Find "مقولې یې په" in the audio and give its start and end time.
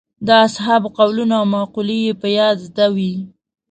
1.55-2.27